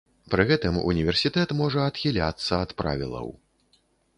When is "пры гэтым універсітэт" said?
0.33-1.53